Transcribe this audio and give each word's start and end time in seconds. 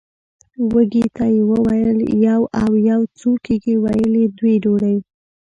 وږي 0.73 1.05
ته 1.15 1.25
یې 1.33 1.41
وویل 1.51 1.99
یو 2.27 2.41
او 2.61 2.71
یو 2.89 3.01
څو 3.19 3.29
کېږي 3.45 3.75
ویل 3.83 4.13
دوې 4.37 4.55
ډوډۍ! 4.63 4.97